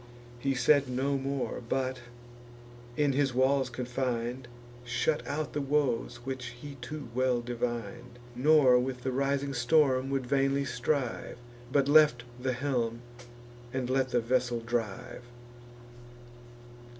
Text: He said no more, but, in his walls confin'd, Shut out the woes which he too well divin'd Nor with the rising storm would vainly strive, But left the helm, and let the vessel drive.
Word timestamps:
He 0.39 0.55
said 0.55 0.89
no 0.89 1.15
more, 1.15 1.61
but, 1.69 1.99
in 2.97 3.13
his 3.13 3.35
walls 3.35 3.69
confin'd, 3.69 4.47
Shut 4.83 5.21
out 5.27 5.53
the 5.53 5.61
woes 5.61 6.21
which 6.23 6.47
he 6.59 6.77
too 6.81 7.09
well 7.13 7.39
divin'd 7.39 8.17
Nor 8.35 8.79
with 8.79 9.03
the 9.03 9.11
rising 9.11 9.53
storm 9.53 10.09
would 10.09 10.25
vainly 10.25 10.65
strive, 10.65 11.37
But 11.71 11.87
left 11.87 12.23
the 12.41 12.53
helm, 12.53 13.03
and 13.71 13.91
let 13.91 14.09
the 14.09 14.21
vessel 14.21 14.59
drive. 14.61 15.21